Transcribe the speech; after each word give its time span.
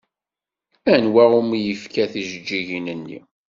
Anwa 0.93 1.23
umi 1.39 1.57
yefka 1.67 2.03
tijeǧǧigin-nni? 2.11 3.19